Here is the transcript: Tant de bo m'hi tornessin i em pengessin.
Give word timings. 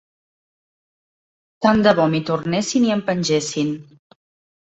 Tant 1.65 1.83
de 1.87 1.93
bo 1.99 2.07
m'hi 2.13 2.21
tornessin 2.31 2.87
i 2.89 2.93
em 2.97 3.03
pengessin. 3.11 3.69